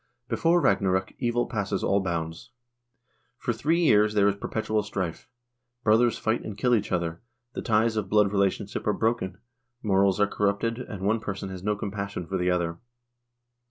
[0.27, 2.49] Before Ragnarok evil passes all bounds.
[3.37, 5.29] For three years there is perpetual strife.
[5.83, 7.21] Brothers fight and kill each other,
[7.53, 9.37] the ties of blood relationship are broken,
[9.83, 12.79] morals are corrupted, and one person has no compassion for the other.